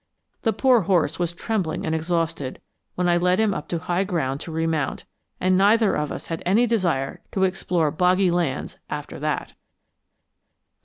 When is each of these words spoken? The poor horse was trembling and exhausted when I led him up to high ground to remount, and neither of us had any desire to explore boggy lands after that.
The 0.41 0.51
poor 0.51 0.81
horse 0.81 1.19
was 1.19 1.31
trembling 1.31 1.85
and 1.85 1.93
exhausted 1.93 2.59
when 2.95 3.07
I 3.07 3.17
led 3.17 3.39
him 3.39 3.53
up 3.53 3.67
to 3.67 3.77
high 3.77 4.03
ground 4.03 4.39
to 4.39 4.51
remount, 4.51 5.05
and 5.39 5.55
neither 5.55 5.93
of 5.93 6.11
us 6.11 6.25
had 6.25 6.41
any 6.43 6.65
desire 6.65 7.21
to 7.33 7.43
explore 7.43 7.91
boggy 7.91 8.31
lands 8.31 8.79
after 8.89 9.19
that. 9.19 9.53